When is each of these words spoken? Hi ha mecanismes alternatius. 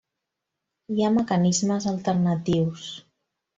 Hi 0.95 1.03
ha 1.03 1.11
mecanismes 1.17 1.87
alternatius. 1.93 2.91